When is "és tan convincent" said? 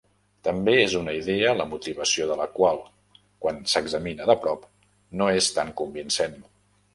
5.43-6.37